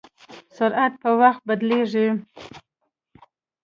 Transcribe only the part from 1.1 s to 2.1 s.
وخت بدلېږي.